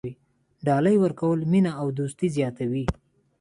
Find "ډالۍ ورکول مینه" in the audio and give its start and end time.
0.65-1.71